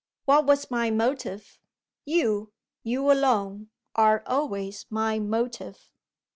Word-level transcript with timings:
What 0.25 0.47
was 0.47 0.71
my 0.71 0.89
motive? 0.89 1.59
You, 2.05 2.51
you 2.81 3.11
alone, 3.11 3.69
are 3.95 4.23
always 4.25 4.87
my 4.89 5.19
motive. 5.19 5.91